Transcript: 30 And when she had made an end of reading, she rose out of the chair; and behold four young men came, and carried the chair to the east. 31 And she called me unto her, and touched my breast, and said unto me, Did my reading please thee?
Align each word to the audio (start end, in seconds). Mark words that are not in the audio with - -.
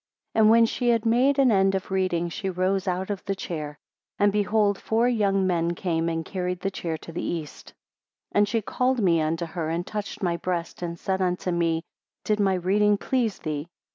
30 0.33 0.39
And 0.39 0.49
when 0.49 0.65
she 0.65 0.89
had 0.89 1.05
made 1.05 1.37
an 1.37 1.51
end 1.51 1.75
of 1.75 1.91
reading, 1.91 2.27
she 2.27 2.49
rose 2.49 2.87
out 2.87 3.11
of 3.11 3.23
the 3.25 3.35
chair; 3.35 3.77
and 4.17 4.31
behold 4.33 4.79
four 4.79 5.07
young 5.07 5.45
men 5.45 5.75
came, 5.75 6.09
and 6.09 6.25
carried 6.25 6.59
the 6.61 6.71
chair 6.71 6.97
to 6.97 7.11
the 7.11 7.21
east. 7.21 7.75
31 8.33 8.39
And 8.39 8.47
she 8.47 8.61
called 8.63 8.99
me 8.99 9.21
unto 9.21 9.45
her, 9.45 9.69
and 9.69 9.85
touched 9.85 10.23
my 10.23 10.37
breast, 10.37 10.81
and 10.81 10.97
said 10.97 11.21
unto 11.21 11.51
me, 11.51 11.83
Did 12.23 12.39
my 12.39 12.55
reading 12.55 12.97
please 12.97 13.37
thee? 13.37 13.67